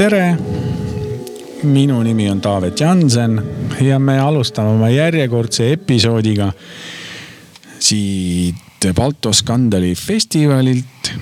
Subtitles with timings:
[0.00, 0.36] tere.
[1.62, 6.50] minu nimi on Taavet Jansen ja me alustame oma järjekordse episoodiga
[7.80, 11.12] siit Balto Skandali festivalilt.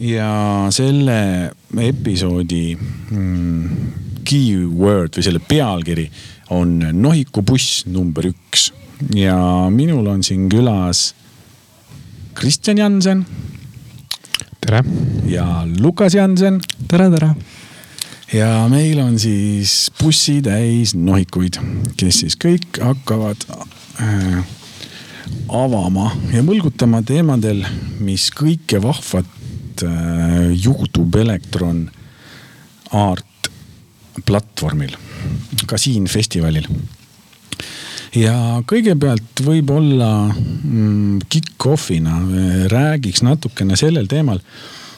[0.00, 3.88] ja selle episoodi mm,
[4.24, 6.06] keyword või selle pealkiri
[6.56, 8.70] on Nohiku buss number üks
[9.14, 9.36] ja
[9.70, 11.10] minul on siin külas
[12.34, 13.26] Kristjan Jansen
[14.60, 14.82] tere.
[15.28, 17.34] ja Lukas Jansen tere, tere.
[18.32, 21.58] Ja meil on siis bussitäis nohikuid,
[21.98, 24.40] kes siis kõik hakkavad äh,
[25.48, 27.64] avama ja mõlgutama teemadel,
[28.02, 31.88] mis kõike vahvat äh, juhtub Elektron
[32.96, 33.50] Art
[34.26, 34.94] platvormil,
[35.66, 36.66] ka siin festivalil.
[38.16, 42.16] Ja kõigepealt võib-olla mm, kick-off'ina
[42.72, 44.40] räägiks natukene sellel teemal,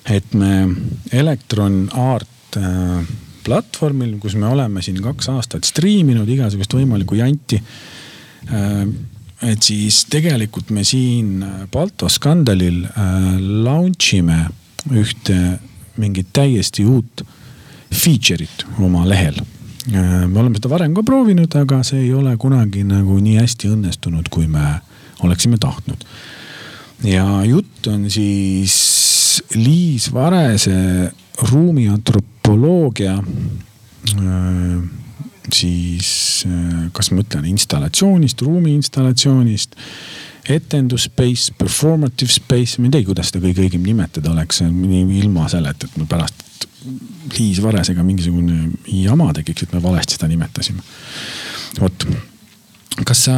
[0.09, 0.65] et me
[1.13, 3.05] Electron Art äh,
[3.45, 7.61] platvormil, kus me oleme siin kaks aastat striiminud igasugust võimalikku janti
[8.51, 8.85] äh,.
[9.43, 14.45] et siis tegelikult me siin Balto skandalil äh, launch ime
[14.91, 15.59] ühte
[15.99, 17.25] mingit täiesti uut
[17.93, 19.43] feature'it oma lehel
[19.91, 23.73] Äh, me oleme seda varem ka proovinud, aga see ei ole kunagi nagu nii hästi
[23.75, 24.79] õnnestunud, kui me
[25.27, 26.05] oleksime tahtnud.
[27.03, 31.11] ja jutt on siis Liis Varese
[31.51, 32.32] ruumiantropoloogia
[33.13, 34.83] äh,
[35.53, 39.77] siis äh, kas ma ütlen installatsioonist, ruumi installatsioonist,
[40.51, 45.87] etendus space, performative space, ma ei tea, kuidas seda kõige õigem nimetada oleks, ilma selleta,
[45.87, 46.67] et me pärast
[47.37, 50.83] Liis Varesega mingisugune jama tekiks, et me valesti seda nimetasime.
[51.79, 52.07] vot,
[53.07, 53.37] kas sa,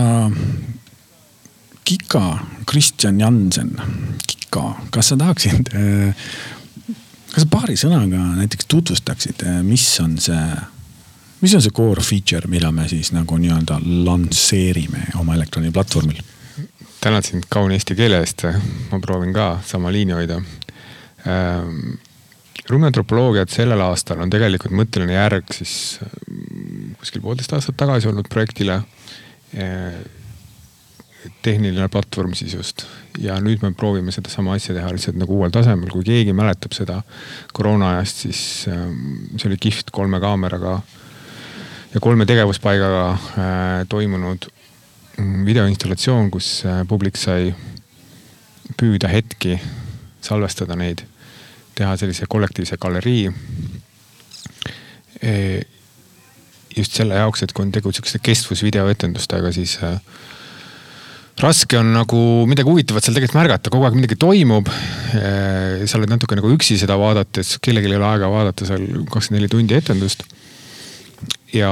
[1.84, 3.75] Kika, Kristjan Jansen,
[4.27, 5.69] Kika, kas sa tahaksid,
[7.34, 10.47] kas paari sõnaga näiteks tutvustaksid, mis on see,
[11.43, 16.22] mis on see core feature, mida me siis nagu nii-öelda lansseerime oma elektroniplatvormil?
[17.05, 18.47] tänan sind kauni eesti keele eest,
[18.89, 20.41] ma proovin ka sama liini hoida
[21.28, 21.97] ähm
[22.71, 25.99] ruumiantropoloogiat sellel aastal on tegelikult mõtteline järg siis
[27.01, 28.81] kuskil poolteist aastat tagasi olnud projektile.
[31.43, 32.85] Tehniline platvorm siis just
[33.19, 37.01] ja nüüd me proovime sedasama asja teha lihtsalt nagu uuel tasemel, kui keegi mäletab seda
[37.55, 40.81] koroona ajast, siis see oli kihvt kolme kaameraga
[41.95, 44.49] ja kolme tegevuspaigaga äh, toimunud
[45.47, 47.55] videoinstallatsioon, kus äh, publik sai
[48.81, 49.61] püüda hetki,
[50.25, 51.05] salvestada neid
[51.75, 53.33] teha sellise kollektiivse galerii.
[56.77, 60.01] just selle jaoks, et kui on tegu sihukeste kestvusvideoetendustega, siis äh,
[61.43, 64.71] raske on nagu midagi huvitavat seal tegelikult märgata, kogu aeg midagi toimub.
[65.15, 69.50] sa oled natuke nagu üksi seda vaadates, kellelgi ei ole aega vaadata seal kakskümmend neli
[69.53, 70.25] tundi etendust.
[71.55, 71.71] ja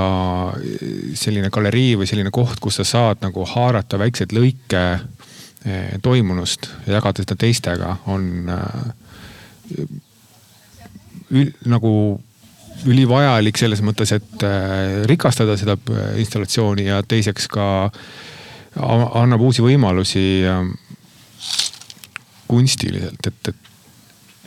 [1.19, 4.85] selline galerii või selline koht, kus sa saad nagu haarata väikseid lõike
[6.03, 8.51] toimunust ja jagada seda teistega, on
[11.71, 11.93] nagu
[12.89, 17.67] ülivajalik selles mõttes, et äh, rikastada seda äh, installatsiooni ja teiseks ka
[18.81, 20.25] annab uusi võimalusi
[22.49, 23.71] kunstiliselt, et, et,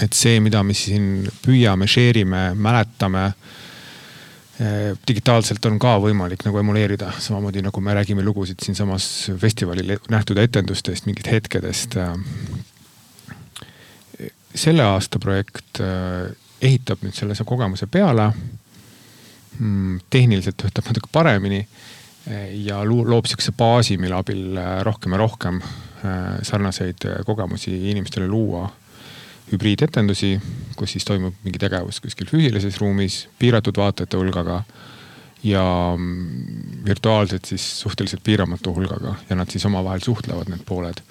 [0.05, 6.61] et see, mida me siin püüame, share ime, mäletame äh, digitaalselt on ka võimalik nagu
[6.61, 9.09] emuleerida, samamoodi nagu me räägime lugusid siinsamas
[9.41, 11.97] festivalil nähtud etendustest, mingit hetkedest
[14.55, 16.31] selle aasta projekt äh,
[16.63, 18.29] ehitab nüüd selle kogemuse peale.
[19.59, 21.61] Mm, tehniliselt töötab natuke paremini
[22.65, 25.61] ja loob sihukese baasi, mille abil äh, rohkem ja rohkem
[26.45, 28.67] sarnaseid kogemusi inimestele luua.
[29.45, 30.39] hübriidetendusi,
[30.77, 34.63] kus siis toimub mingi tegevus kuskil füüsilises ruumis, piiratud vaatajate hulgaga
[35.43, 35.63] ja
[35.97, 41.01] mm, virtuaalselt siis suhteliselt piiramatu hulgaga ja nad siis omavahel suhtlevad, need pooled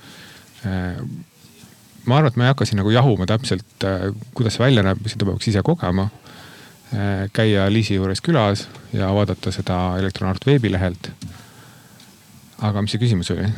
[2.06, 5.03] ma arvan, et ma ei hakka siin nagu jahuma täpselt, äh, kuidas see välja näeb,
[5.11, 6.09] seda peaks ise kogema.
[6.94, 11.08] Äh, käia Liisi juures külas ja vaadata seda Elektronart veebilehelt.
[12.62, 13.49] aga mis see küsimus oli?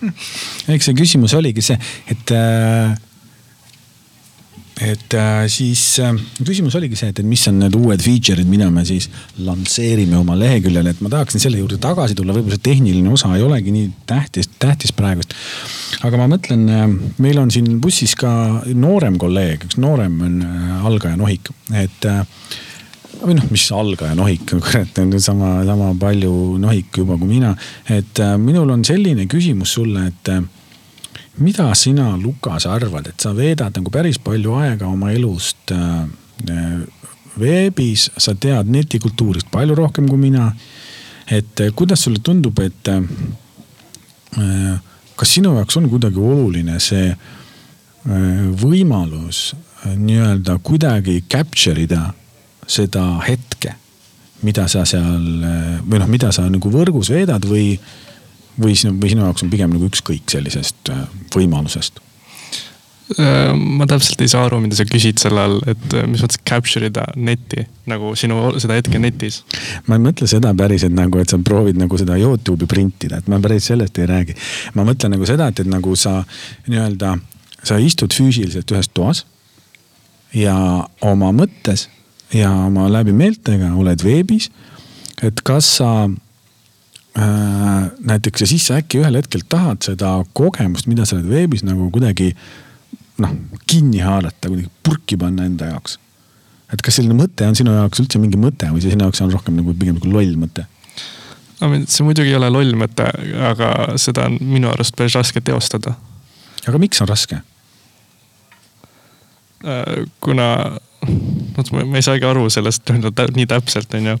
[0.74, 1.76] eks see küsimus oligi see,
[2.10, 2.96] et äh,
[4.82, 5.84] et äh, siis
[6.40, 9.06] küsimus oligi see, et, et mis on need uued feature'id, mida me siis
[9.38, 13.44] lansseerime oma leheküljel, et ma tahaksin selle juurde tagasi tulla, võib-olla see tehniline osa ei
[13.46, 15.36] olegi nii tähtis, tähtis praegust.
[16.02, 16.66] aga ma mõtlen,
[17.22, 18.32] meil on siin bussis ka
[18.74, 20.42] noorem kolleeg, üks noorem on
[20.90, 21.52] algaja nohik,
[21.84, 22.10] et
[23.20, 26.32] või noh, mis algaja nohik, kurat sama, sama palju
[26.62, 27.54] nohik juba kui mina.
[27.88, 30.32] et minul on selline küsimus sulle, et
[31.40, 36.04] mida sina, Lukas, arvad, et sa veedad nagu päris palju aega oma elust äh,
[37.40, 40.52] veebis, sa tead netikultuurist palju rohkem kui mina.
[41.30, 43.02] et äh, kuidas sulle tundub, et äh,
[45.16, 47.18] kas sinu jaoks on kuidagi oluline see äh,
[48.62, 52.10] võimalus äh, nii-öelda kuidagi capture ida
[52.70, 53.74] seda hetke,
[54.46, 55.26] mida sa seal
[55.84, 57.74] või noh, mida sa nagu võrgus veedad või
[58.60, 61.02] või sinu, või sinu jaoks on pigem nagu ükskõik sellisest äh,
[61.34, 62.00] võimalusest?
[63.10, 66.86] Ma täpselt ei saa aru, mida sa küsid selle all, et äh, mis mõttes capture
[66.86, 69.40] ida netti nagu sinu seda hetke netis.
[69.88, 73.40] ma ei mõtle seda päriselt nagu, et sa proovid nagu seda Youtube'i printida, et ma
[73.42, 74.36] päris sellest ei räägi.
[74.78, 76.20] ma mõtlen nagu seda, et, et nagu sa
[76.68, 77.16] nii-öelda,
[77.66, 79.24] sa istud füüsiliselt ühes toas
[80.34, 80.54] ja
[81.02, 81.88] oma mõttes
[82.34, 84.50] ja oma läbimeeltega oled veebis.
[85.22, 86.08] et kas sa
[87.18, 91.64] Äh, näiteks ja siis sa äkki ühel hetkel tahad seda kogemust, mida sa oled veebis
[91.66, 92.28] nagu kuidagi
[93.18, 93.32] noh,
[93.66, 95.96] kinni haarata, kuidagi purki panna enda jaoks.
[96.70, 99.34] et kas selline mõte on sinu jaoks üldse mingi mõte või see sinu jaoks on
[99.34, 100.68] rohkem nagu pigem nagu loll mõte?
[101.58, 103.08] no see muidugi ei ole loll mõte,
[103.50, 105.96] aga seda on minu arust päris raske teostada.
[106.62, 107.40] aga miks on raske?
[109.66, 110.78] Äh, kuna,
[111.56, 112.90] vot ma ei saagi aru sellest
[113.38, 114.16] nii täpselt, on ju.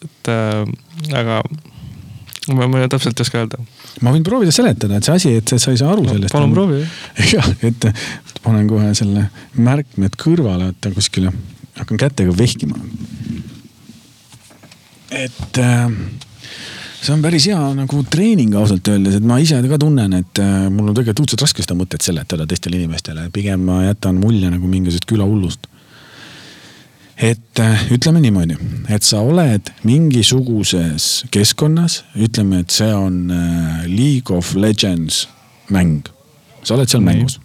[0.00, 0.64] et äh,
[1.16, 1.42] aga
[2.54, 3.60] ma, ma täpselt ei oska öelda.
[4.04, 6.34] ma võin proovida seletada, et see asi, et sa ei saa aru sellest.
[6.34, 6.82] palun proovi.
[7.32, 7.88] jah, et
[8.44, 9.28] panen kohe selle
[9.60, 11.32] märkmed kõrvale, et kuskile,
[11.78, 12.78] hakkan kätega vehkima.
[15.10, 15.86] et äh,
[17.00, 20.68] see on päris hea nagu treening ausalt öeldes, et ma ise ka tunnen, et äh,
[20.72, 24.70] mul on tegelikult õudselt raske seda mõtet seletada teistele inimestele, pigem ma jätan mulje nagu
[24.70, 25.70] mingisugusest külahullust
[27.20, 28.56] et äh, ütleme niimoodi,
[28.88, 35.26] et sa oled mingisuguses keskkonnas, ütleme, et see on äh, League of Legends
[35.70, 36.08] mäng.
[36.62, 37.38] sa oled seal mängus,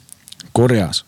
[0.52, 1.06] Koreas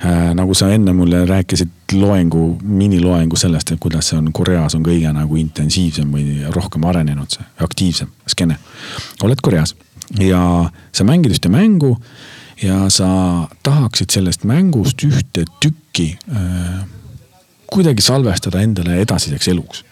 [0.00, 0.32] äh,.
[0.34, 5.12] nagu sa enne mulle rääkisid loengu, miniloengu sellest, et kuidas see on Koreas on kõige
[5.12, 8.58] nagu intensiivsem või rohkem arenenud see, aktiivsem skeene.
[9.22, 9.76] oled Koreas
[10.20, 11.96] ja sa mängid ühte mängu
[12.62, 13.08] ja sa
[13.62, 16.84] tahaksid sellest mängust ühte tükki äh,
[17.74, 19.84] kuidagi salvestada endale edasiseks eluks.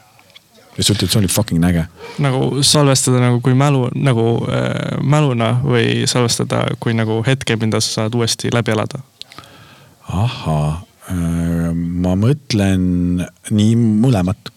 [0.81, 1.85] sa ütled, see oli fucking äge.
[2.23, 8.03] nagu salvestada nagu kui mälu, nagu äh, mäluna või salvestada kui nagu hetke, mida sa
[8.03, 9.03] saad uuesti läbi elada?
[10.09, 12.87] ahhaa äh,, ma mõtlen
[13.51, 14.53] nii mõlemat.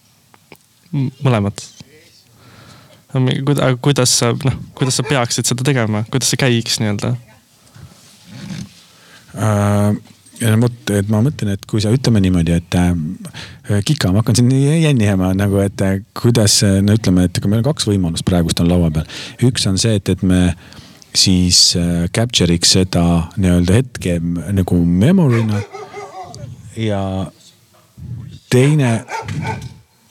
[1.23, 1.67] mõlemat?
[3.81, 7.15] kuidas sa, noh, kuidas sa peaksid seda tegema, kuidas see käiks nii-öelda
[9.35, 10.14] äh,?
[10.61, 14.51] Vot, et ma mõtlen, et kui sa ütleme niimoodi, et äh, Kika, ma hakkan siin
[14.51, 18.69] jännihema nagu, et äh, kuidas, no ütleme, et ega meil on kaks võimalust praegust on
[18.69, 19.07] laua peal.
[19.47, 20.55] üks on see, et, et me
[21.15, 23.05] siis äh, capture'iks seda
[23.37, 24.19] nii-öelda hetke
[24.55, 25.61] nagu memory'na.
[26.77, 27.01] ja
[28.51, 28.91] teine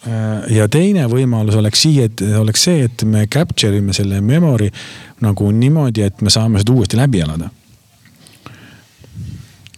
[0.08, 4.70] äh, ja teine võimalus oleks siia, et oleks see, et me capture ime selle memory
[5.24, 7.50] nagu niimoodi, et me saame seda uuesti läbi elada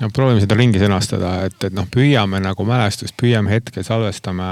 [0.00, 4.50] no proovime seda ringi sõnastada, et, et noh, püüame nagu mälestust, püüame hetke, salvestame,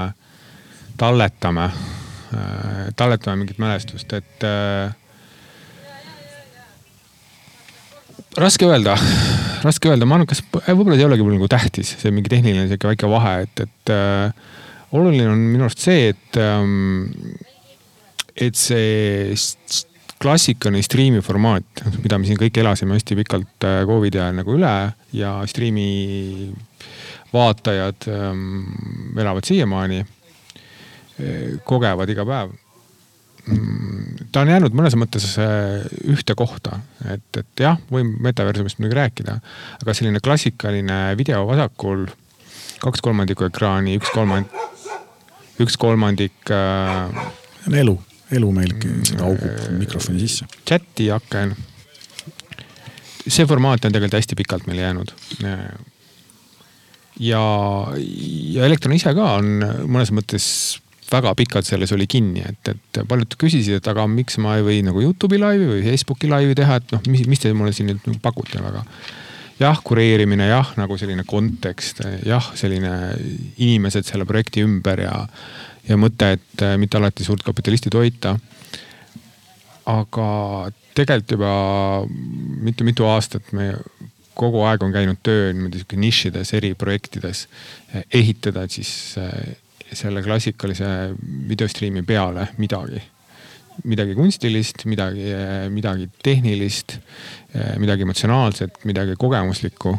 [0.99, 4.93] talletame äh,, talletame mingit mälestust, et äh,
[8.41, 8.97] raske öelda,
[9.65, 12.93] raske öelda, ma arvan, kas võib-olla ei olegi mul nagu tähtis, see mingi tehniline sihuke
[12.93, 14.45] väike vahe, et, et äh,
[14.95, 17.11] oluline on minu arust see, et ähm,,
[18.35, 19.37] et see
[20.19, 24.75] klassikaline striimi formaat, mida me siin kõik elasime hästi pikalt äh, Covidi ajal nagu üle
[25.15, 26.51] ja striimi
[27.33, 32.53] vaatajad ähm, elavad siiamaani, äh, kogevad iga päev.
[33.45, 36.79] Mm, ta on jäänud mõnes mõttes äh, ühte kohta,
[37.13, 39.37] et, et jah, võime metaversumist muidugi rääkida,
[39.83, 42.07] aga selline klassikaline video vasakul,
[42.81, 44.59] kaks kolmandikku ekraani, üks kolmand-,
[45.61, 47.23] üks kolmandik äh,.
[47.69, 47.99] elu
[48.33, 48.73] elu meil
[49.21, 50.47] augub mikrofoni sisse.
[50.65, 51.55] chati aken.
[53.27, 55.13] See formaat on tegelikult hästi pikalt meil jäänud.
[57.19, 57.43] ja,
[57.97, 60.47] ja Elektron ise ka on mõnes mõttes
[61.11, 64.79] väga pikalt selles oli kinni, et, et paljud küsisid, et aga miks ma ei või
[64.85, 68.19] nagu Youtube'i laivi või Facebooki laivi teha, et noh, mis, mis te mulle siin nüüd
[68.23, 68.83] pakute väga.
[69.59, 72.91] jah, kureerimine, jah, nagu selline kontekst, jah, selline
[73.55, 75.13] inimesed selle projekti ümber ja,
[75.87, 78.35] ja mõte, et mitte alati suurt kapitalisti toita.
[79.85, 80.27] Aga
[80.95, 81.51] tegelikult juba
[82.65, 83.73] mitu-mitu aastat me
[84.35, 87.45] kogu aeg on käinud töö niimoodi sihuke nišides, eriprojektides,
[88.13, 89.31] ehitada siis äh,
[89.95, 90.87] selle klassikalise
[91.49, 93.03] videostriimi peale midagi
[93.83, 95.25] midagi kunstilist, midagi,
[95.73, 96.97] midagi tehnilist,
[97.81, 99.97] midagi emotsionaalset, midagi kogemuslikku.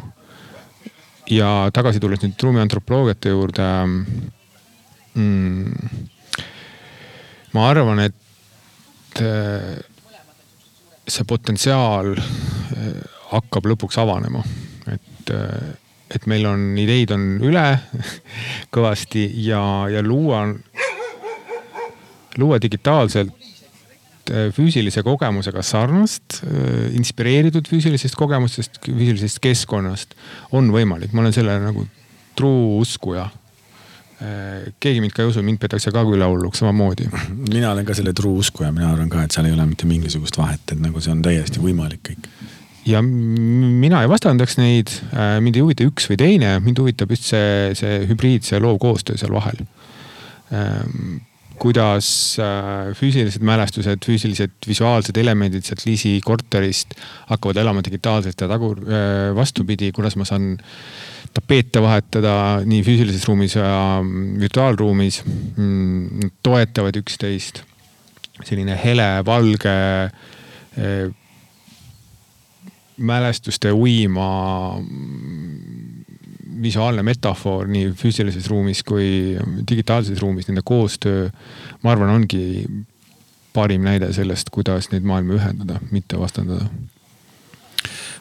[1.29, 3.65] ja tagasi tulles nüüd ruumiantropoloogiate juurde
[5.19, 5.97] mm,.
[7.53, 8.15] ma arvan, et
[9.23, 9.75] eh,
[11.07, 14.43] see potentsiaal eh, hakkab lõpuks avanema,
[14.91, 15.73] et, eh,
[16.15, 17.67] et meil on ideid on üle
[18.75, 20.45] kõvasti ja, ja luua,
[22.37, 23.35] luua digitaalselt
[24.27, 30.17] Äh, füüsilise kogemusega sarnast, äh, inspireeritud füüsilisest kogemusest, füüsilisest keskkonnast
[30.51, 31.85] on võimalik, ma olen selle nagu
[32.35, 33.29] truu uskuja.
[34.17, 37.05] Äh, keegi mind ka ei usu, mind peetakse ka külahulluks samamoodi.
[37.51, 40.39] mina olen ka selle truu uskuja, mina arvan ka, et seal ei ole mitte mingisugust
[40.39, 42.25] vahet, et nagu see on täiesti võimalik kõik
[42.87, 44.93] ja mina ei vastandaks neid,
[45.43, 49.65] mind ei huvita üks või teine, mind huvitab just see, see hübriidse loovkoostöö seal vahel
[51.57, 56.93] kuidas äh, füüsilised mälestused, füüsilised visuaalsed elemendid sealt Liisi korterist
[57.31, 60.55] hakkavad elama digitaalselt ja tagur, äh, vastupidi, kuidas ma saan
[61.37, 62.33] tapeete vahetada
[62.65, 63.69] nii füüsilises ruumis ja
[64.01, 65.21] mm, virtuaalruumis.
[65.27, 67.63] Mm, toetavad üksteist.
[68.45, 69.71] selline hele, valge
[70.05, 71.07] äh,
[72.97, 74.27] mälestuste uima
[76.61, 79.37] visuaalne metafoor nii füüsilises ruumis kui
[79.69, 81.29] digitaalses ruumis, nende koostöö,
[81.83, 82.65] ma arvan, ongi
[83.53, 86.69] parim näide sellest, kuidas neid maailma ühendada, mitte vastandada.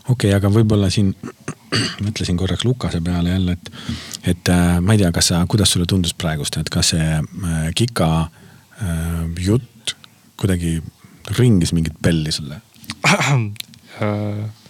[0.09, 1.13] Okei okay,, aga võib-olla siin
[2.07, 3.71] mõtlesin korraks Lukase peale jälle, et,
[4.35, 7.67] et äh, ma ei tea, kas sa, kuidas sulle tundus praegust, et kas see äh,
[7.77, 9.97] Kika äh, jutt
[10.37, 10.79] kuidagi
[11.39, 12.61] ringis mingit belli sulle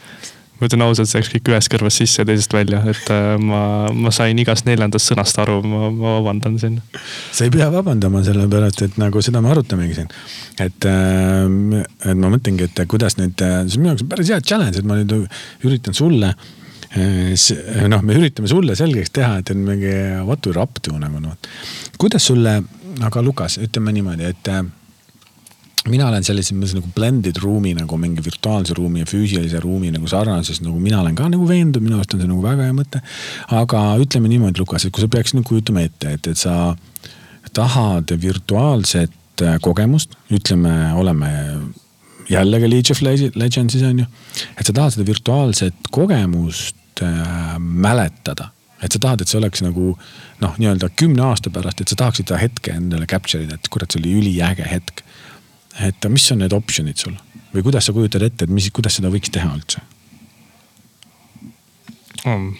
[0.56, 3.60] ma ütlen ausalt, see läks kõik ühest kõrvast sisse ja teisest välja, et äh, ma,
[3.92, 6.78] ma sain igast neljandast sõnast aru, ma, ma vabandan siin.
[7.34, 10.12] sa ei pea vabandama, sellepärast et nagu seda me arutamegi siin.
[10.62, 14.80] et, äh, et ma mõtlengi, et kuidas nüüd, see on minu jaoks päris hea challenge,
[14.80, 15.16] et ma nüüd
[15.66, 19.92] üritan sulle äh, noh, me üritame sulle selgeks teha, et, et mingi
[20.24, 21.36] what we are up to nagu noh.
[22.00, 22.58] kuidas sulle,
[23.04, 24.52] aga Lukas, ütleme niimoodi, et
[25.90, 30.08] mina olen sellises mõttes nagu blended ruumi nagu mingi virtuaalse ruumi ja füüsilise ruumi nagu
[30.10, 33.02] sarnases, nagu mina olen ka nagu veendunud, minu arust on see nagu väga hea mõte.
[33.60, 36.76] aga ütleme niimoodi, Lukas, et kui sa peaksid nagu kujutama ette, et, et sa
[37.56, 41.30] tahad virtuaalset äh, kogemust, ütleme, oleme
[42.30, 43.02] jällegi League of
[43.36, 44.10] Legendsis on ju.
[44.58, 48.50] et sa tahad seda virtuaalset kogemust äh, mäletada
[48.82, 49.94] et sa tahad, et see oleks nagu
[50.42, 53.88] noh, nii-öelda kümne aasta pärast, et sa tahaksid seda hetke endale capture ida, et kurat,
[53.92, 55.00] see oli üliäge hetk
[55.80, 57.16] et mis on need optsioonid sul
[57.54, 59.82] või kuidas sa kujutad ette, et mis, kuidas seda võiks teha üldse
[62.26, 62.54] um.?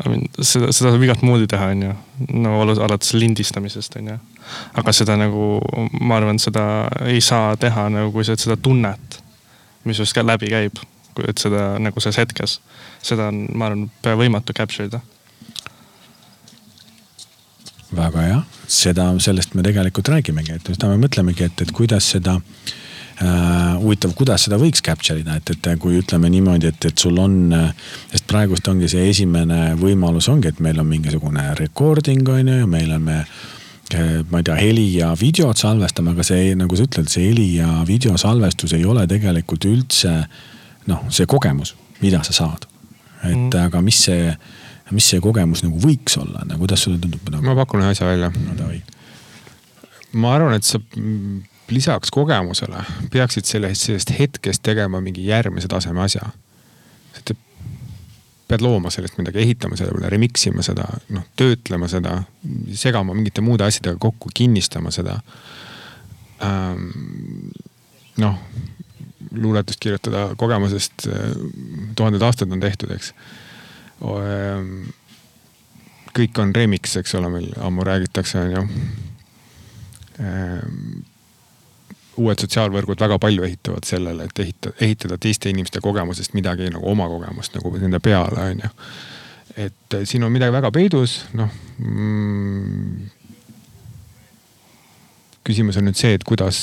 [0.00, 1.90] Seda, seda saab igat moodi teha, onju.
[2.40, 4.14] no alates lindistamisest, onju.
[4.80, 5.58] aga seda nagu,
[6.00, 6.62] ma arvan, seda
[7.04, 9.18] ei saa teha nagu, kui sa seda tunnet,
[9.84, 10.80] mis sinust läbi käib.
[11.28, 12.60] et seda nagu selles hetkes,
[13.04, 15.02] seda on, ma arvan, pea võimatu capture ida
[17.96, 22.38] väga hea, seda, sellest me tegelikult räägimegi, et seda me mõtlemegi, et, et kuidas seda
[22.38, 23.76] äh,.
[23.80, 27.54] huvitav, kuidas seda võiks capture ida, et, et kui ütleme niimoodi, et, et sul on,
[28.12, 32.68] sest praegust ongi see esimene võimalus ongi, et meil on mingisugune recording on ju ja
[32.70, 33.50] meil on me äh,
[34.30, 37.82] ma ei tea, heli ja videot salvestame, aga see, nagu sa ütled, see heli ja
[37.88, 40.14] videosalvestus ei ole tegelikult üldse
[40.90, 42.66] noh, see kogemus, mida sa saad.
[43.20, 43.56] et mm.
[43.66, 44.30] aga mis see
[44.94, 47.44] mis see kogemus nagu võiks olla, nagu kuidas sulle tundub nagu...?
[47.46, 48.70] ma pakun ühe asja välja no,.
[50.20, 50.80] ma arvan, et sa
[51.70, 52.82] lisaks kogemusele
[53.12, 56.32] peaksid sellest, sellest hetkest tegema mingi järgmise taseme asja.
[57.14, 57.38] sa
[58.50, 62.16] pead looma sellest midagi, ehitama selle peale, remix ima seda, noh töötlema seda,
[62.74, 65.20] segama mingite muude asjadega kokku, kinnistama seda
[66.42, 66.88] ähm,.
[68.20, 68.40] noh,
[69.30, 71.30] luuletust kirjutada kogemusest äh,
[71.96, 73.14] tuhanded aastad on tehtud, eks
[76.16, 78.64] kõik on remix, eks ole, meil ammu räägitakse, on ju.
[80.20, 81.00] Ehm,
[82.20, 87.06] uued sotsiaalvõrgud väga palju ehitavad sellele, et ehitada, ehitada teiste inimeste kogemusest midagi nagu oma
[87.08, 88.74] kogemust nagu nende peale, on ju.
[89.60, 93.08] et siin on midagi väga peidus, noh mm,
[95.46, 96.60] küsimus on nüüd see, et kuidas,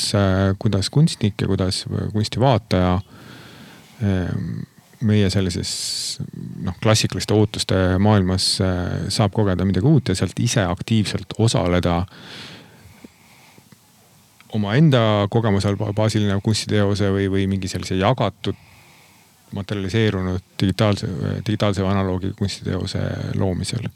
[0.62, 2.94] kuidas kunstnik ja kuidas kunstivaataja
[4.04, 4.62] ähm,
[5.06, 5.72] meie sellises
[6.66, 12.06] noh, klassikaliste ootuste maailmas äh, saab kogeda midagi uut ja sealt ise aktiivselt osaleda.
[14.54, 18.56] omaenda kogemusel baasiline kunstiteose või, või mingi sellise jagatud
[19.52, 21.08] materialiseerunud digitaalse,
[21.46, 23.00] digitaalse või analoogi kunstiteose
[23.36, 23.90] loomisel.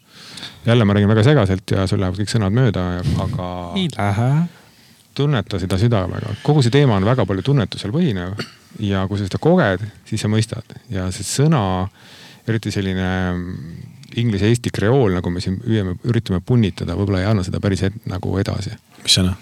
[0.65, 2.87] jälle ma räägin väga segaselt ja sul lähevad kõik sõnad mööda,
[3.19, 3.47] aga.
[3.75, 4.31] ei lähe.
[5.15, 8.37] tunneta seda südamega, kogu see teema on väga palju tunnetusel põhinev
[8.79, 11.63] ja kui sa seda koged, siis sa mõistad ja see sõna,
[12.49, 13.09] eriti selline
[14.21, 18.37] inglise-eesti kreool, nagu me siin püüame, üritame punnitada, võib-olla ei anna seda päris et, nagu
[18.41, 18.75] edasi.
[19.03, 19.35] mis sõna?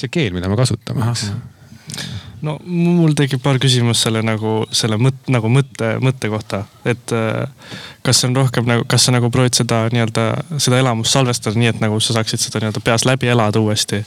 [0.00, 1.30] see keel, mida me kasutame, eks
[2.44, 7.48] no mul tekib paar küsimust selle nagu selle mõt- nagu mõtte, mõtte kohta, et äh,
[8.06, 10.26] kas see on rohkem nagu, kas sa nagu proovid seda nii-öelda
[10.58, 14.04] seda elamust salvestada nii, et nagu sa saaksid seda nii-öelda peas läbi elada uuesti.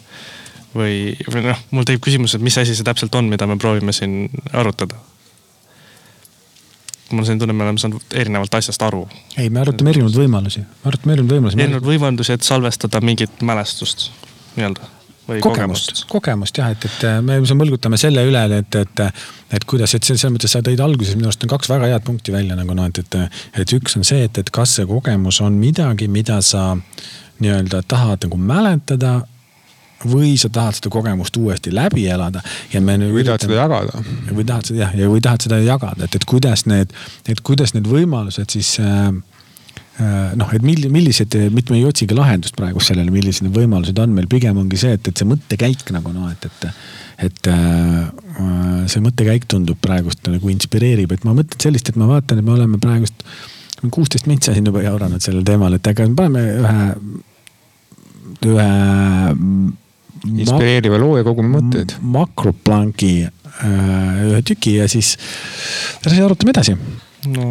[0.75, 3.93] Või, või noh, mul tekib küsimus, et mis asi see täpselt on, mida me proovime
[3.95, 4.97] siin arutada.
[7.11, 9.05] mul on selline tunne, me oleme saanud erinevalt asjast aru.
[9.37, 11.61] ei, me arutame erinevaid võimalusi, me arutame erinevaid võimalusi.
[11.61, 14.09] erinevaid võimalusi, et salvestada mingit mälestust
[14.55, 14.91] nii-öelda
[15.23, 19.03] kogemust, kogemust, kogemust jah, et, et me mõlgutame selle üle, et, et,
[19.55, 22.33] et kuidas, et selles mõttes sa tõid alguses minu arust on kaks väga head punkti
[22.35, 25.55] välja nagu noh, et, et, et üks on see, et, et kas see kogemus on
[25.59, 26.73] midagi, mida sa
[27.39, 29.21] nii-öelda tahad nagu mäletada
[30.05, 32.41] või sa tahad seda kogemust uuesti läbi elada
[32.73, 33.13] ja me nüüd.
[33.15, 34.03] või tahad seda jagada.
[34.31, 36.95] või tahad seda jah, ja või tahad seda jagada, et, et kuidas need,
[37.29, 39.11] et kuidas need võimalused siis äh,
[40.39, 44.13] noh, et milli-, millised, mitte me ei otsigi lahendust praegu sellele, millised need võimalused on
[44.15, 46.69] meil, pigem ongi see, et, et see mõttekäik nagu noh, et, et.
[47.29, 52.41] et äh, see mõttekäik tundub praegust nagu inspireerib, et ma mõtlen sellist, et ma vaatan,
[52.41, 53.21] et me oleme praegust.
[53.91, 56.89] kuusteist mintsa siin juba jauranud sellel teemal, et aga me paneme ühe,
[58.49, 58.67] ühe
[60.27, 61.97] inspireeriva loo ja kogume mõtteid.
[62.01, 63.13] makroplanki
[63.63, 65.15] ühe tüki ja siis,
[66.01, 66.77] siis arutame edasi.
[67.33, 67.49] no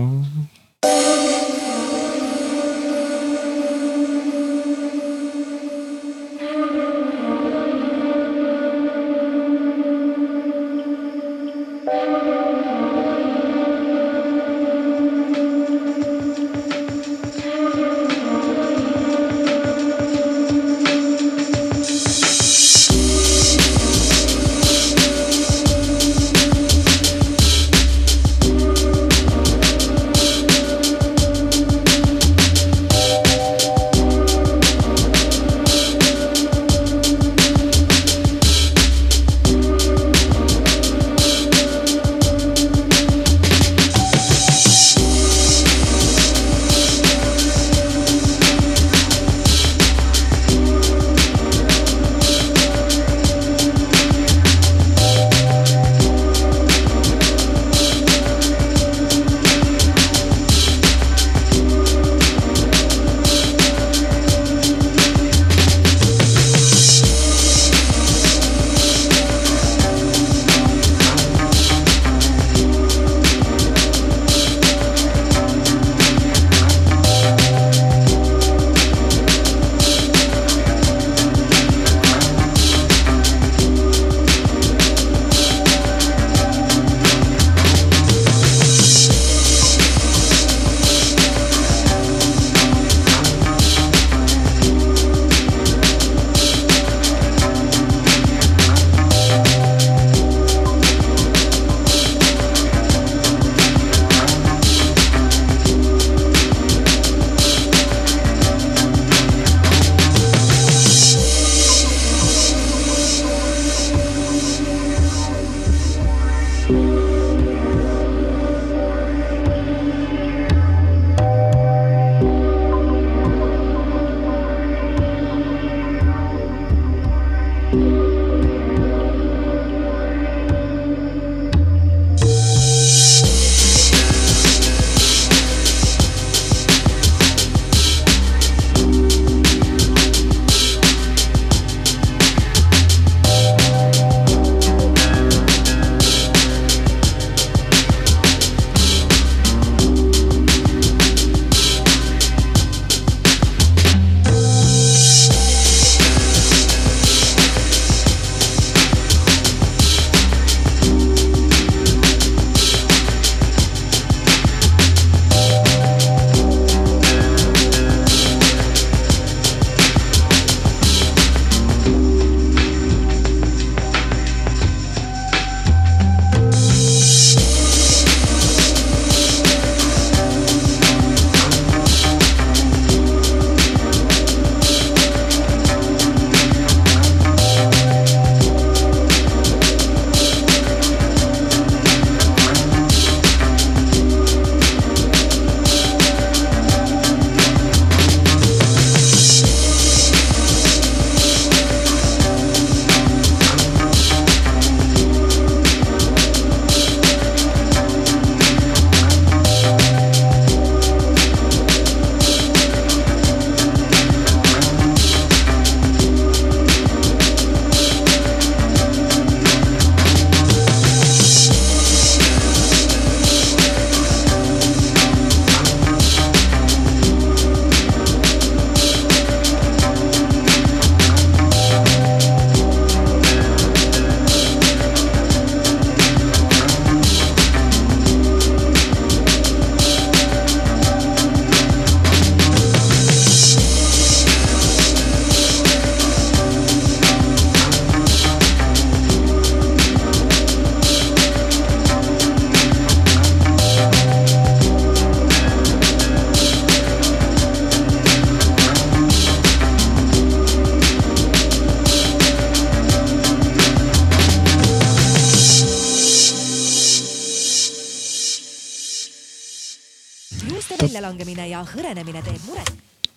[271.13, 272.73] väljalangemine ja hõrenemine teeb muret.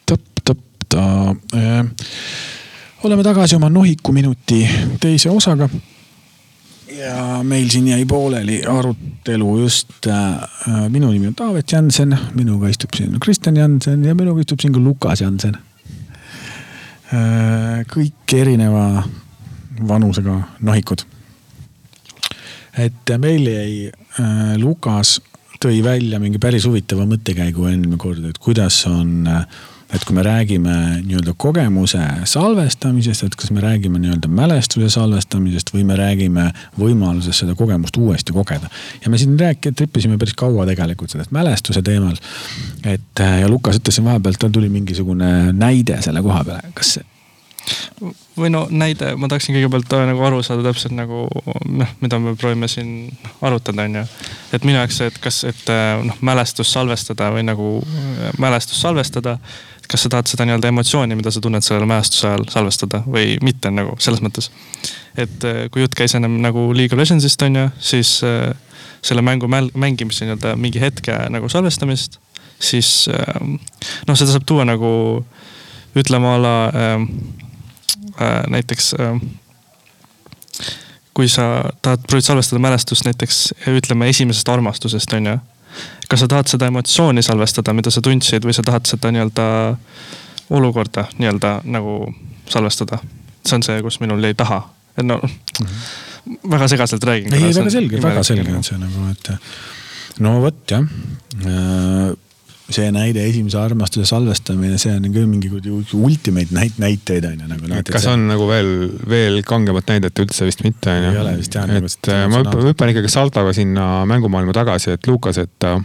[0.05, 1.85] tõpp-tõpp-ta äh,.
[3.03, 4.67] oleme tagasi oma nohikuminuti
[4.99, 5.69] teise osaga.
[6.91, 12.89] ja meil siin jäi pooleli arutelu just äh,, minu nimi on Taavet Jansen, minuga istub
[12.95, 15.55] siin Kristjan Jansen ja minuga istub siin ka Lukas Jansen
[17.13, 17.85] äh,.
[17.87, 19.03] kõik erineva
[19.87, 21.05] vanusega nohikud.
[22.77, 25.21] et meil jäi äh,, Lukas
[25.65, 29.25] tõi välja mingi päris huvitava mõttekäigu eelmine kord, et kuidas on
[29.93, 30.73] et kui me räägime
[31.05, 36.47] nii-öelda kogemuse salvestamisest, et kas me räägime nii-öelda mälestuse salvestamisest või me räägime
[36.77, 38.69] võimalusest seda kogemust uuesti kogeda.
[39.05, 42.17] ja me siin rääk-, trippisime päris kaua tegelikult sellest mälestuse teemal.
[42.83, 46.97] et ja Lukas ütles siin vahepeal, tal tuli mingisugune näide selle koha peale, kas
[48.37, 51.25] või no näide, ma tahaksin kõigepealt äh, nagu aru saada täpselt nagu
[51.65, 53.09] noh, mida me proovime siin
[53.41, 54.03] arutada, onju.
[54.55, 59.37] Et minu jaoks et kas, et äh, noh, mälestus salvestada või nagu äh, mälestus salvestada.
[59.85, 63.69] kas sa tahad seda nii-öelda emotsiooni, mida sa tunned selle mälestuse ajal salvestada või mitte
[63.69, 64.49] nagu selles mõttes.
[65.17, 68.53] et äh, kui jutt käis ennem nagu League of Legendsist onju, siis äh,
[69.05, 72.19] selle mängu mäl- mängimise nii-öelda mingi hetke nagu salvestamist,
[72.59, 73.41] siis äh,
[74.07, 74.89] noh, seda saab tuua nagu
[75.95, 77.01] ütleme a la äh,
[78.21, 79.19] äh, näiteks äh,
[81.15, 85.37] kui sa tahad, proovid salvestada mälestust näiteks ütleme esimesest armastusest onju.
[86.09, 89.45] kas sa tahad seda emotsiooni salvestada, mida sa tundsid või sa tahad seda nii-öelda
[90.49, 92.13] olukorda nii-öelda nagu
[92.49, 92.99] salvestada?
[93.45, 94.61] see on see, kus minul jäi taha,
[94.97, 96.49] et no mm -hmm.
[96.51, 97.33] väga segaselt räägin.
[97.33, 99.31] ei, väga selge, väga selge on see nagu, et
[100.19, 100.83] no vot jah.
[102.73, 105.51] See näide esimese armastuse salvestamine, see on küll mingi
[105.93, 108.71] ultimate näit-, näiteid on ju nagu kas on nagu veel,
[109.09, 111.11] veel kangemat näidet üldse vist mitte on ju?
[111.13, 114.95] Ei ole vist jah, nagu et äh, ma hüppan, hüppan ikkagi saltoga sinna mängumaailma tagasi,
[114.97, 115.77] et Lukas, et äh,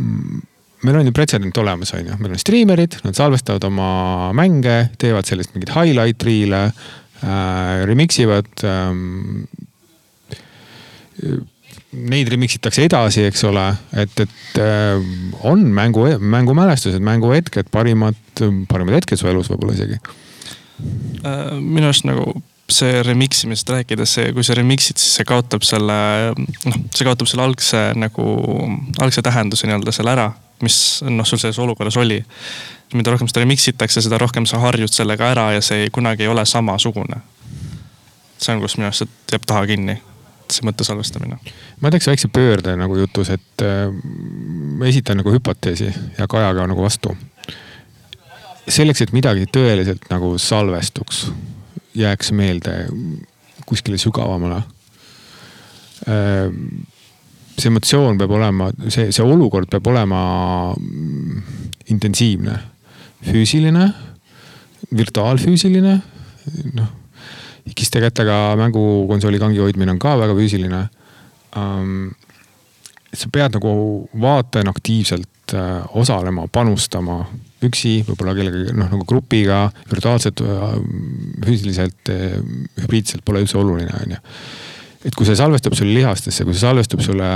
[0.00, 0.42] mm,
[0.88, 3.90] meil on ju pretsedent olemas, on ju, meil on striimerid, nad salvestavad oma
[4.36, 9.44] mänge, teevad sellest mingeid highlight reel'e äh,, remix ivad ähm,.
[11.94, 14.98] Neid remix itakse edasi, eks ole, et, et äh,
[15.46, 18.18] on mängu, mängumälestused, mänguhetked, parimad,
[18.70, 20.00] parimad hetked su elus võib-olla isegi
[21.24, 22.34] Äh, minu arust nagu
[22.74, 25.96] see remix imisest rääkides, see, kui sa remix'id, siis see kaotab selle,
[26.64, 28.24] noh, see kaotab selle algse nagu,
[29.04, 30.30] algse tähenduse nii-öelda seal ära,
[30.64, 32.22] mis noh, sul selles olukorras oli.
[32.94, 36.22] mida rohkem seda remix itakse, seda rohkem sa harjud sellega ära ja see ei, kunagi
[36.24, 37.20] ei ole samasugune.
[38.38, 39.98] see on, kus minu arust jääb taha kinni,
[40.52, 41.38] see mõtte salvestamine.
[41.80, 43.88] ma teeks väikse pöörde nagu jutus, et äh,
[44.78, 47.16] ma esitan nagu hüpoteesi ja Kajaga nagu vastu.
[48.68, 51.26] selleks, et midagi tõeliselt nagu salvestuks,
[51.94, 52.86] jääks meelde
[53.66, 54.62] kuskile sügavamale
[56.08, 56.50] äh,.
[57.58, 61.42] see emotsioon peab olema, see, see olukord peab olema mm,
[61.94, 62.58] intensiivne,
[63.22, 63.86] füüsiline,
[64.90, 65.94] virtuaalfüüsiline,
[66.74, 67.03] noh
[67.68, 70.82] higiste kätega mängukonsooli kangi hoidmine on ka väga füüsiline
[71.56, 72.12] um,.
[73.14, 73.72] sa pead nagu
[74.20, 77.20] vaatajana aktiivselt uh, osalema, panustama
[77.64, 80.74] üksi, võib-olla kellegagi noh nagu grupiga, virtuaalselt uh,,
[81.46, 82.40] füüsiliselt uh,,
[82.82, 84.18] hübriidselt pole üldse oluline, onju.
[85.06, 87.30] et kui see salvestub sulle lihastesse, kui see salvestub sulle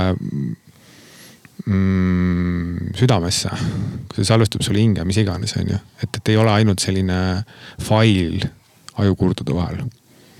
[1.63, 3.55] mm, südamesse,
[4.11, 7.21] kui see salvestub sulle hinge, mis iganes, onju, et, et ei ole ainult selline
[7.87, 8.43] fail
[8.99, 9.87] ajukurdude vahel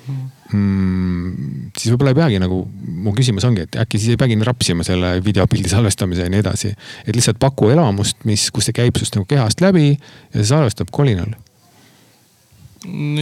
[0.09, 1.69] mm,.
[1.77, 2.59] siis võib-olla ei peagi nagu,
[3.03, 6.73] mu küsimus ongi, et äkki siis ei peagi rapsima selle videopildi salvestamise ja nii edasi.
[7.05, 10.91] et lihtsalt paku elamust, mis, kus see käib sinust nagu kehast läbi ja see salvestab
[10.95, 11.33] kolinal.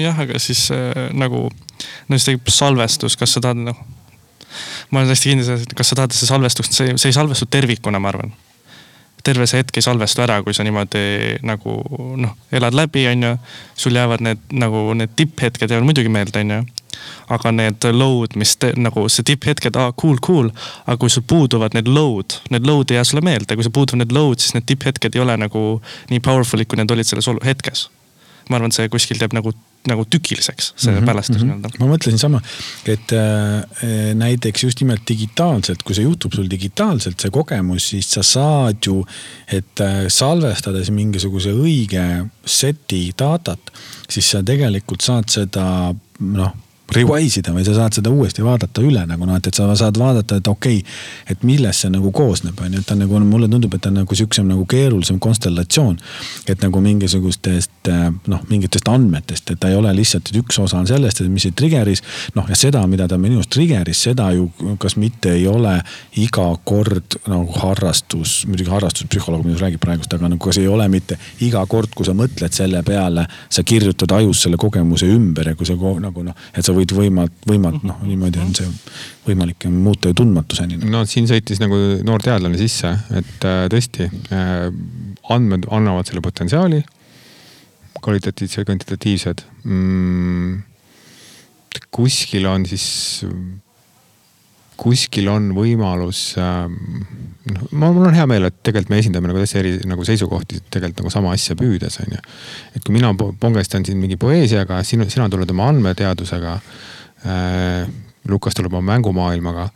[0.02, 3.86] jah, aga siis äh, nagu, no siis tekib salvestus, kas sa tahad noh.
[4.92, 7.18] ma olen täiesti kindel selles, et kas sa tahad, et see salvestust, see, see ei
[7.18, 8.36] salvestu tervikuna, ma arvan.
[9.28, 11.78] Terve see hetk ei salvestu ära, kui sa niimoodi nagu
[12.24, 13.36] noh, elad läbi, onju.
[13.76, 16.66] sul jäävad need nagu need tipphetked jäävad muidugi meelde, onju
[17.34, 20.50] aga need load, mis te, nagu see tipphetked, aa cool, cool,
[20.86, 24.04] aga kui sul puuduvad need load, need load ei jää sulle meelde, kui sul puuduvad
[24.04, 25.64] need load, siis need tipphetked ei ole nagu
[26.12, 27.88] nii powerful'id, kui need olid selles hetkes.
[28.50, 29.52] ma arvan, et see kuskilt jääb nagu,
[29.88, 31.72] nagu tükiliseks, see mm -hmm, mälestus nii-öelda.
[31.80, 32.42] ma mõtlesin sama,
[32.86, 38.24] et äh, näiteks just nimelt digitaalselt, kui see juhtub sul digitaalselt, see kogemus, siis sa
[38.24, 39.06] saad ju,
[39.48, 43.72] et äh, salvestades mingisuguse õige set'i datat,
[44.10, 45.68] siis sa tegelikult saad seda
[46.20, 46.56] noh
[46.96, 49.98] revise ida või sa saad seda uuesti vaadata üle nagu noh, et, et sa saad
[50.00, 50.98] vaadata, et okei okay,,
[51.34, 54.00] et millest see nagu koosneb, on ju, et ta nagu mulle tundub, et ta on
[54.02, 55.98] nagu sihukesem nagu keerulisem konstellatsioon.
[56.48, 57.92] et nagu mingisugustest
[58.28, 61.44] noh, mingitest andmetest, et ta ei ole lihtsalt, et üks osa on sellest, et mis
[61.48, 62.04] see trigger'is.
[62.36, 64.48] noh ja seda, mida ta minu arust trigger'is, seda ju
[64.80, 65.78] kas mitte ei ole
[66.22, 71.20] iga kord nagu harrastus, muidugi harrastuspsühholoog minust räägib praegust, aga nagu kas ei ole mitte
[71.46, 75.68] iga kord, kui sa mõtled selle peale, sa kirjutad ajus selle kogemuse ümber ja kui
[75.68, 78.68] sa nagu noh, et sa võid võimalt, võimalt noh, niimoodi on see
[79.28, 80.80] võimalik muuta ju tundmatuseni.
[80.88, 84.70] no siin sõitis nagu noor teadlane sisse, et äh, tõesti äh,
[85.34, 86.84] andmed annavad selle potentsiaali.
[87.98, 90.60] kvalitatiivsed, kvantitatiivsed mm,.
[91.92, 93.26] kuskil on siis,
[94.78, 96.66] kuskil on võimalus äh,.
[97.52, 101.04] noh, mul on hea meel, et tegelikult me esindame nagu täitsa eri nagu seisukohti tegelikult
[101.04, 102.22] nagu sama asja püüdes on ju.
[102.78, 106.60] et kui mina pongestan siin mingi poeesiaga, sinu, sina tuled oma andmeteadusega
[107.26, 107.88] äh,.
[108.28, 109.70] Lukas tuleb oma mängumaailmaga.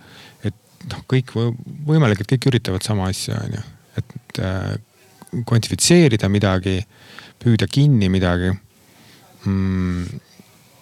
[0.43, 0.55] et
[0.91, 1.31] noh, kõik
[1.87, 3.61] võimalik, et kõik üritavad sama asja, on ju,
[4.01, 4.73] et äh,
[5.47, 6.81] kvantifitseerida midagi,
[7.41, 8.51] püüda kinni midagi
[9.45, 10.19] mm,.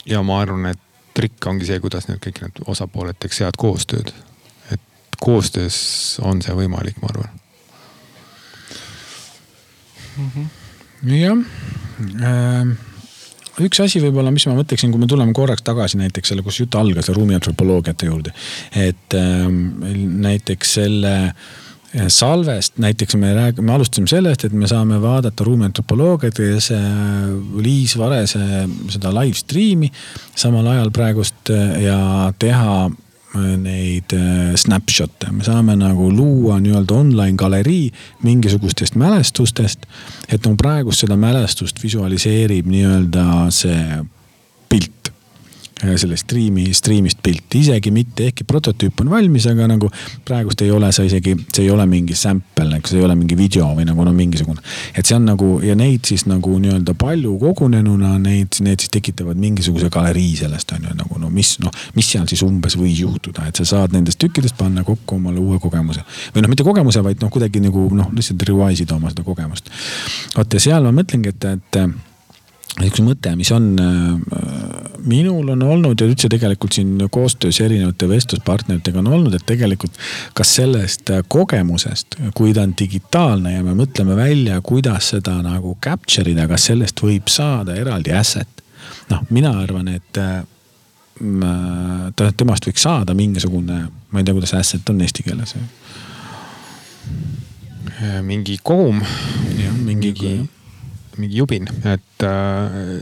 [0.10, 0.89] ja ma arvan, et
[1.20, 4.14] trikk ongi see, kuidas need kõik need osapooled teeks head koostööd.
[4.72, 5.80] et koostöös
[6.26, 7.34] on see võimalik, ma arvan
[10.18, 10.48] mm -hmm..
[11.16, 11.38] jah
[12.24, 12.78] ähm
[13.60, 16.76] üks asi võib-olla, mis ma mõtleksin, kui me tuleme korraks tagasi näiteks selle, kus jutt
[16.80, 18.32] algas, ruumiantropoloogiate juurde.
[18.72, 19.58] et ähm,
[20.24, 21.34] näiteks selle äh,
[22.08, 26.82] salvest, näiteks me räägime, me alustasime sellest, et me saame vaadata ruumiantropoloogiat ja see
[27.64, 28.42] Liis Varese
[28.94, 29.90] seda live stream'i.
[30.38, 31.50] Samal ajal praegust
[31.82, 32.00] ja
[32.40, 32.90] teha
[33.62, 34.14] neid
[34.58, 37.92] snapshot'e, me saame nagu luua nii-öelda online galerii
[38.26, 39.86] mingisugustest mälestustest.
[40.28, 44.02] et no praegust seda mälestust visualiseerib nii-öelda see
[44.70, 45.12] pilt
[45.80, 49.90] sellest striimi, striimist pilti, isegi mitte, ehkki prototüüp on valmis, aga nagu
[50.28, 53.38] praegust ei ole see isegi, see ei ole mingi sample, eks see ei ole mingi
[53.40, 54.62] video või nagu no mingisugune.
[54.94, 59.40] et see on nagu ja neid siis nagu nii-öelda palju kogunenuna neid, need siis tekitavad
[59.40, 63.48] mingisuguse galerii sellest on ju nagu no mis noh, mis seal siis umbes võis juhtuda,
[63.48, 66.04] et sa saad nendest tükkidest panna kokku omale uue kogemuse.
[66.36, 69.72] või noh, mitte kogemuse, vaid noh, kuidagi nagu noh, lihtsalt revise ida oma seda kogemust.
[70.36, 72.09] vot ja seal ma mõtlengi, et, et
[72.78, 79.00] üks mõte, mis on äh, minul on olnud ja üldse tegelikult siin koostöös erinevate vestluspartneritega
[79.00, 79.98] on olnud, et tegelikult
[80.38, 86.32] kas sellest kogemusest, kui ta on digitaalne ja me mõtleme välja, kuidas seda nagu capture
[86.32, 88.64] ida, kas sellest võib saada eraldi asset.
[89.10, 90.44] noh, mina arvan, et äh,
[92.16, 95.56] ta, temast võiks saada mingisugune, ma ei tea, kuidas asset on eesti keeles.
[98.24, 99.02] mingi kogum.
[99.58, 100.59] jah, mingi, mingi
[101.20, 103.00] mingi jubin, et äh,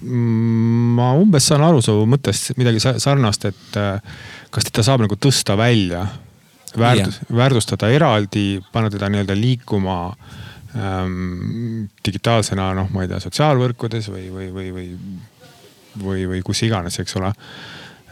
[0.00, 4.20] ma umbes saan aru su mõttest midagi sarnast, et äh,
[4.52, 6.06] kas teda saab nagu tõsta välja,
[6.78, 9.98] väärtus, väärtustada eraldi, panna teda nii-öelda liikuma
[10.76, 14.88] ähm, digitaalsena, noh, ma ei tea, sotsiaalvõrkudes või, või, või, või,
[16.04, 17.32] või, või kus iganes, eks ole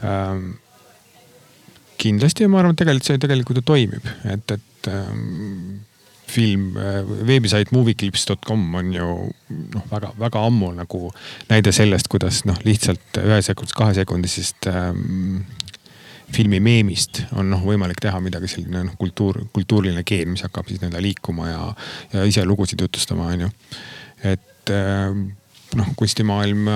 [0.05, 0.49] ähm,.
[1.99, 5.79] kindlasti ma arvan, et tegelikult see tegelikult ju toimib, et, et ähm,
[6.29, 9.07] film, äh, veebisait movieclips.com on ju
[9.73, 11.09] noh, väga-väga ammu nagu
[11.49, 15.41] näide sellest, kuidas noh, lihtsalt ühesekundist, kahesekundisest ähm,
[16.33, 20.81] filmi meemist on noh võimalik teha midagi selline noh kultuur, kultuuriline keel, mis hakkab siis
[20.81, 21.61] nii-öelda liikuma ja,
[22.13, 23.51] ja ise lugusid jutustama, on ju.
[24.35, 25.29] et ähm,
[25.79, 26.69] noh, kunstimaailm,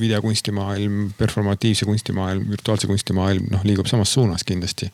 [0.00, 4.88] videokunstimaailm, performatiivse kunstimaailm, virtuaalse kunstimaailm noh liigub samas suunas kindlasti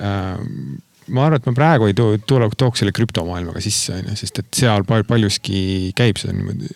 [0.00, 4.16] ähm, ma arvan, et ma praegu ei too, tule, tooks selle krüptomaailmaga sisse, on ju,
[4.20, 6.70] sest et seal paljuski käib see niimoodi,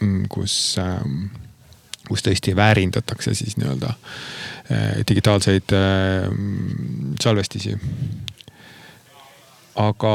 [0.00, 1.28] mm, kus ähm,
[2.08, 6.28] kus tõesti väärindatakse siis nii-öelda äh, digitaalseid äh,
[7.20, 7.76] salvestisi.
[9.78, 10.14] aga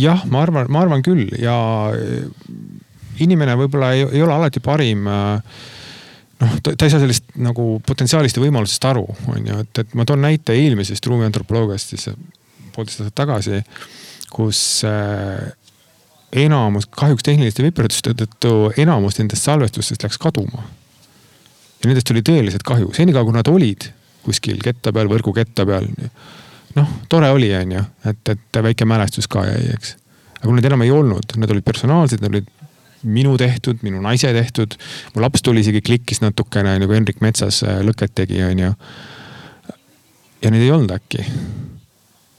[0.00, 1.56] jah, ma arvan, ma arvan küll ja
[1.92, 2.28] äh,
[3.20, 5.58] inimene võib-olla ei, ei ole alati parim äh,
[6.42, 10.06] noh, ta, ei saa sellest nagu potentsiaalist ja võimalusest aru, on ju, et, et ma
[10.08, 12.08] toon näite eelmisest ruumiantropoloogiast siis
[12.74, 13.62] poolteist aastat tagasi,
[14.32, 15.46] kus äh,
[16.36, 20.66] enamus, kahjuks tehniliste viperituste tõttu enamus nendest salvestustest läks kaduma.
[21.82, 23.88] ja nendest oli tõeliselt kahju, senikaua kui nad olid
[24.26, 25.88] kuskil ketta peal, võrguketta peal.
[26.76, 29.96] noh, tore oli, on ju, et, et väike mälestus ka jäi, eks.
[30.38, 32.50] aga kui need enam ei olnud, nad olid personaalsed, nad olid
[33.06, 34.76] minu tehtud, minu naise tehtud.
[35.14, 38.72] mu laps tuli isegi klikkis natukene nagu Hendrik Metsas äh, lõket tegi, onju.
[40.42, 41.26] ja neid ei olnud äkki.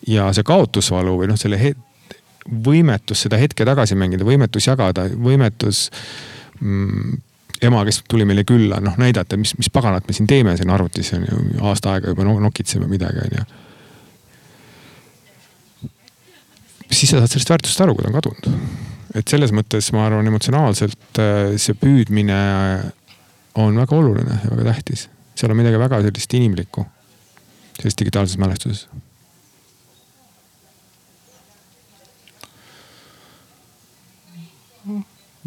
[0.08, 1.60] ja see kaotusvalu või noh, selle
[2.48, 5.88] võimetus seda hetke tagasi mängida, võimetus jagada, võimetus
[6.62, 7.18] mm,
[7.68, 11.14] ema, kes tuli meile külla, noh näidata, mis, mis paganat me siin teeme siin arvutis
[11.18, 13.48] on ju, aasta aega juba no- nokitseme midagi on ju.
[16.92, 18.97] siis sa saad sellest väärtusest aru, kui ta on kadunud.
[19.16, 22.38] Et selles mõttes ma arvan, emotsionaalselt äh, see püüdmine
[23.58, 25.08] on väga oluline ja väga tähtis.
[25.38, 26.86] seal on midagi väga sellist inimlikku
[27.80, 28.88] selles digitaalses mälestuses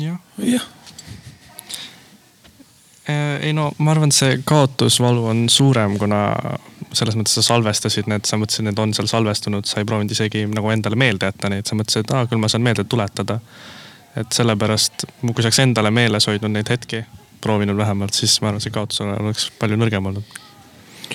[0.01, 0.17] jah.
[0.39, 0.65] Jah,
[3.11, 6.21] Eh, ei no ma arvan, et see kaotusvalu on suurem, kuna
[6.93, 10.45] selles mõttes sa salvestasid need, sa mõtlesid, need on seal salvestunud, sa ei proovinud isegi
[10.51, 13.41] nagu endale meelde jätta neid, sa mõtlesid, et aa, küll ma saan meelde tuletada.
[14.19, 17.05] et sellepärast, kui sa oleks endale meeles hoidnud neid hetki,
[17.41, 20.41] proovinud vähemalt, siis ma arvan, see kaotus oleks palju nõrgem olnud.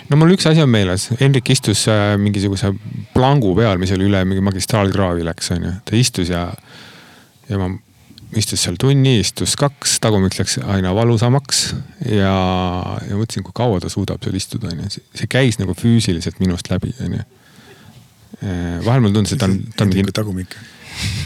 [0.10, 2.72] no mul üks asi on meeles, Hendrik istus äh, mingisuguse
[3.14, 5.74] plangu peal, mis oli üle mingi magistraalkraavi läks, onju.
[5.86, 6.48] ta istus ja,
[7.50, 7.74] ja ma
[8.40, 11.62] istus seal tunni, istus kaks, tagumik läks aina valusamaks
[12.10, 12.36] ja,
[13.06, 14.90] ja mõtlesin, kui kaua ta suudab seal istuda, onju.
[15.16, 17.24] see käis nagu füüsiliselt minust läbi, onju.
[18.86, 20.56] vahel mulle tundus, et ta on, ta on mingi tagumik.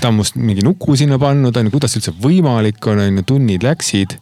[0.02, 3.66] ta on must mingi nuku sinna pannud, onju, kuidas see üldse võimalik on, onju, tunnid
[3.66, 4.18] läksid.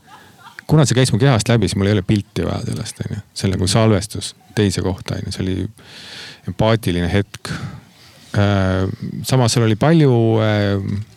[0.67, 3.19] kuna see käis mu kehast läbi, siis mul ei ole pilti vaja sellest, onju.
[3.33, 5.59] see on nagu salvestus teise kohta, onju, see oli
[6.47, 7.51] empaatiline hetk.
[9.27, 11.13] samas seal oli palju äh,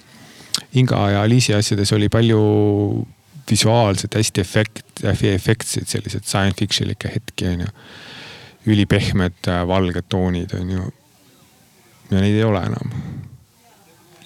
[0.79, 2.41] Inga ja Liisi asjades oli palju
[3.51, 7.67] visuaalselt hästi efekt, efektseid selliseid science fiction'likke hetki, onju.
[8.67, 10.93] ülipehmed äh, valged toonid, onju.
[12.11, 12.95] ja neid ei ole enam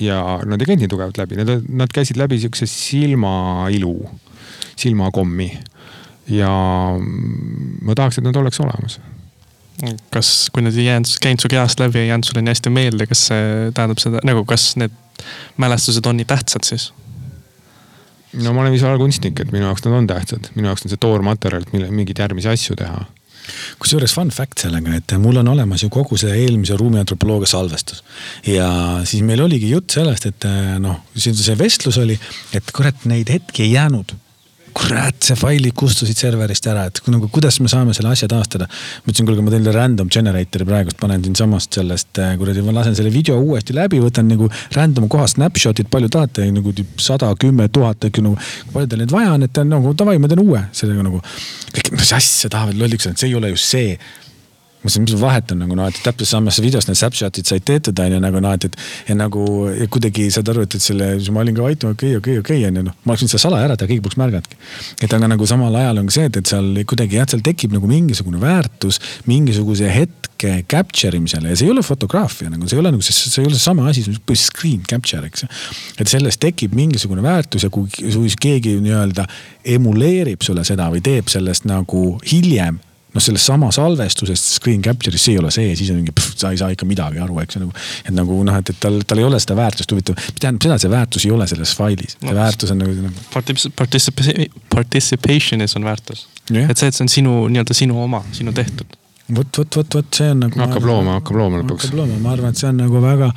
[0.01, 3.95] ja nad ei käinud nii tugevalt läbi, nad, nad käisid läbi siukse silmailu,
[4.77, 5.51] silmakommi.
[6.29, 6.51] ja
[7.83, 9.01] ma tahaks, et nad oleks olemas.
[10.15, 13.09] Kas, kui need ei jäänud, käinud su kehast läbi, ei jäänud sulle nii hästi meelde,
[13.11, 14.95] kas see tähendab seda, nagu kas need
[15.61, 16.93] mälestused on nii tähtsad siis?
[18.35, 21.67] no ma olen visuaalkunstnik, et minu jaoks nad on tähtsad, minu jaoks on see toormaterjal,
[21.67, 23.05] et mille, mingeid järgmisi asju teha
[23.77, 28.01] kusjuures fun fact sellega, et mul on olemas ju kogu see eelmise ruumiantropoloogia salvestus.
[28.49, 28.69] ja
[29.05, 30.47] siis meil oligi jutt sellest, et
[30.81, 32.17] noh, siin see vestlus oli,
[32.57, 34.17] et kurat, neid hetki ei jäänud
[34.75, 38.67] kurat, see failid kustusid serverist ära, et nagu kuidas me saame selle asja taastada.
[38.67, 43.13] ma ütlesin, kuulge, ma teen random generator'i praegust, panen siinsamast sellest kuradi, ma lasen selle
[43.15, 48.25] video uuesti läbi, võtan nagu random koha snapshot'id, palju tahate, nagu sada, kümme tuhat, äkki
[48.25, 48.39] nagu.
[48.73, 51.23] palju teil neid vaja on, et nagu davai, ma teen uue, sellega nagu.
[51.75, 53.97] kõik, mis asja tahavad lolliks see ei ole ju see
[54.85, 58.17] mõtlesin, mis vahet on nagu noh, et täpselt samasse videos need snapshot'id said tehtud on
[58.17, 58.77] ju nagu noh, et, et.
[59.09, 61.93] ja nagu ja kuidagi saad aru, et, et selle, siis ma olin ka vait, okei
[61.93, 62.99] okay,, okei okay,, okei okay, on ju noh.
[63.05, 64.61] ma oleks võinud seda salaja ära teha, keegi poleks märganudki.
[65.07, 67.75] et aga nagu samal ajal on ka see, et, et seal kuidagi jah, seal tekib
[67.77, 72.85] nagu mingisugune väärtus mingisuguse hetke capture imisele ja see ei ole fotograafia nagu, see ei
[72.85, 75.47] ole nagu, see ei ole seesama asi, see on screen capture, eks.
[75.97, 79.25] et sellest tekib mingisugune väärtus ja kui, kui keegi nii-öelda
[79.77, 82.83] emuleerib sulle seda või teeb sellest nagu hiljem
[83.15, 86.61] noh, selles samas salvestusest screen capture'is, see ei ole see, siis on mingi, sa ei
[86.61, 87.71] saa ikka midagi aru, eks nagu.
[88.03, 90.77] et nagu noh, et, et tal, tal ei ole seda väärtust, huvitav, mis tähendab seda,
[90.77, 93.25] et see väärtus ei ole selles failis, see no, väärtus on nagu, nagu....
[93.35, 96.69] Particip-, participation'is on väärtus yeah..
[96.71, 98.99] et see, et see on sinu nii-öelda sinu oma, sinu tehtud
[99.33, 100.61] vot, vot, vot, vot see on nagu.
[100.61, 101.87] hakkab looma, hakkab looma lõpuks.
[101.87, 103.31] hakkab looma, ma arvan, et see on nagu väga,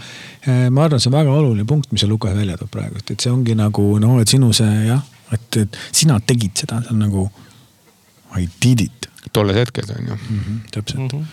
[0.73, 3.31] ma arvan, see on väga oluline punkt, mis see Lukas välja toob praegu, et see
[3.31, 5.03] ongi nagu noh, et sinu see jah,
[5.35, 7.27] et, et sina tegid seda, see on nagu
[8.37, 10.39] I did it tolles hetkes on ju mm.
[10.39, 11.07] -hmm, täpselt mm.
[11.19, 11.25] -hmm.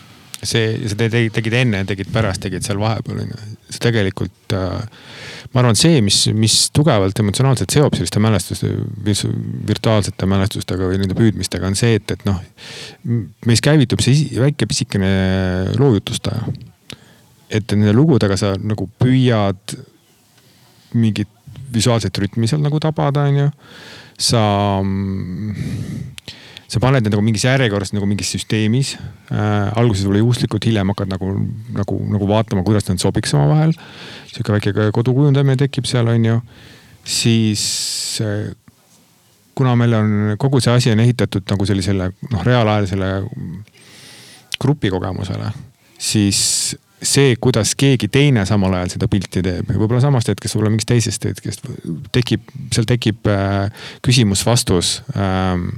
[0.43, 3.39] see, sa tegid, tegid enne, tegid pärast, tegid seal vahepeal on ju.
[3.69, 4.81] see tegelikult äh,,
[5.53, 8.69] ma arvan, see, mis, mis tugevalt emotsionaalselt seob selliste mälestuste,
[9.67, 12.41] virtuaalsete mälestustega või nende püüdmistega on see, et, et noh.
[13.45, 15.11] meis käivitub see väike pisikene
[15.79, 16.45] loojutustaja.
[17.49, 19.77] et nende lugudega sa nagu püüad
[20.95, 21.29] mingit
[21.75, 23.49] visuaalset rütmi seal nagu tabada, on ju.
[24.17, 24.41] sa
[26.75, 28.95] sa paned need nagu mingis järjekorras nagu mingis süsteemis
[29.31, 29.71] äh,.
[29.79, 31.31] alguses võib-olla juhuslikult, hiljem hakkad nagu,
[31.77, 33.71] nagu, nagu vaatama, kuidas nad sobiks omavahel.
[34.33, 36.37] sihuke väike kodukujundamine tekib seal, on ju.
[37.07, 37.63] siis
[38.25, 38.51] äh,
[39.55, 43.11] kuna meil on kogu see asi on ehitatud nagu sellisele noh, reaalajalisele
[44.59, 45.51] grupikogemusele,
[45.99, 46.41] siis
[47.05, 51.27] see, kuidas keegi teine samal ajal seda pilti teeb, võib-olla samast hetkest, võib-olla mingist teisest
[51.31, 51.67] hetkest
[52.15, 53.67] tekib, seal tekib äh,
[54.03, 55.69] küsimus-vastus ähm,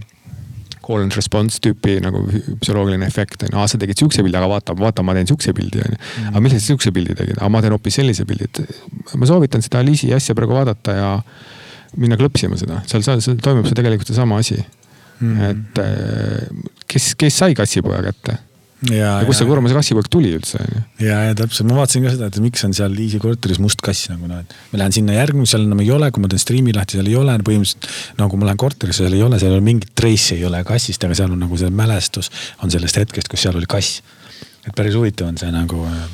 [0.87, 3.59] call and response tüüpi nagu psühholoogiline efekt on ju.
[3.59, 6.01] aa, sa tegid sihukese pildi, aga vaata, vaata, ma teen sihukese pildi on ju.
[6.31, 9.65] aga millal sa sihukese pildi tegid, aga ma teen hoopis sellise pildi, et ma soovitan
[9.65, 11.11] seda Liisi asja praegu vaadata ja
[11.97, 15.37] minna klõpsima seda, seal, seal toimub see tegelikult seesama asi mm.
[15.37, 15.49] -hmm.
[15.51, 18.39] et kes, kes sai kassipoja kätte?
[18.85, 20.59] Ja, ja kust see kurma see kassipoeg tuli üldse
[21.01, 24.11] ja, ja täpselt, ma vaatasin ka seda, et miks on seal Liisi korteris must kass
[24.11, 26.99] nagu noh, et ma lähen sinna järgmisel, enam ei ole, kui ma teen striimi lahti,
[26.99, 27.89] seal ei ole põhimõtteliselt.
[28.19, 30.61] no kui ma lähen korterisse, seal ei ole, seal ei ole mingit trace'i ei ole
[30.67, 32.29] kassist, aga seal on nagu see mälestus
[32.61, 34.01] on sellest hetkest, kus seal oli kass.
[34.67, 36.07] et päris huvitav on see nagu äh,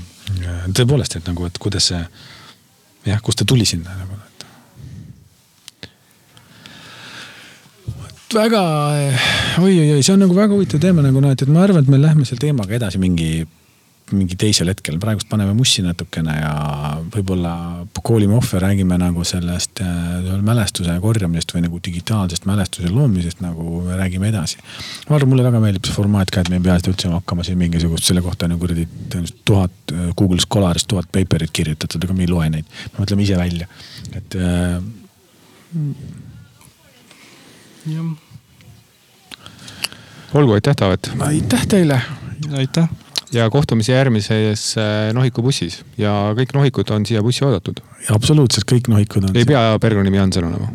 [0.72, 2.00] tõepoolest, et nagu, et kuidas see
[3.10, 4.30] jah, kust ta tuli sinna nagu, et.
[8.34, 8.62] Väga
[9.62, 12.00] oi-oi-oi, see on nagu väga huvitav teema nagu noh, et, et ma arvan, et me
[12.02, 13.44] lähme selle teemaga edasi mingi,
[14.14, 16.54] mingi teisel hetkel, praegust paneme mussi natukene ja
[17.14, 17.54] võib-olla
[18.06, 24.32] koolime ohve, räägime nagu sellest äh, mälestuse korjamisest või nagu digitaalsest mälestuse loomisest nagu räägime
[24.32, 24.60] edasi.
[25.10, 27.46] ma arvan, mulle väga meeldib see formaat ka, et me ei pea seda üldse hakkama
[27.48, 32.04] siin mingisugust, selle kohta on ju kuradi tõenäoliselt tuhat äh, Google Scholarist tuhat paper'it kirjutatud,
[32.04, 32.76] aga me ei loe neid.
[32.94, 33.70] me mõtleme ise välja,
[34.14, 34.78] et äh,
[37.90, 38.14] jah,
[40.34, 41.12] olgu, aitäh, Taavet.
[41.20, 42.02] aitäh teile.
[42.58, 42.90] aitäh.
[43.32, 47.80] ja kohtumise järgmises äh, Nohiku bussis ja kõik nohikud on siia bussi oodatud.
[48.10, 49.38] absoluutselt kõik nohikud on.
[49.38, 50.68] ei pea Bergoni nimi Jansen olema.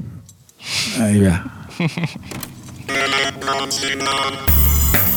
[1.08, 1.38] ei pea.